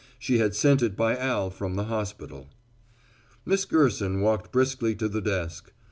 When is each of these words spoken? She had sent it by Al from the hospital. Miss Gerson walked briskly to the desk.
She 0.17 0.39
had 0.39 0.55
sent 0.55 0.81
it 0.81 0.97
by 0.97 1.15
Al 1.15 1.51
from 1.51 1.75
the 1.75 1.83
hospital. 1.83 2.49
Miss 3.45 3.65
Gerson 3.65 4.19
walked 4.21 4.51
briskly 4.51 4.95
to 4.95 5.07
the 5.07 5.21
desk. 5.21 5.71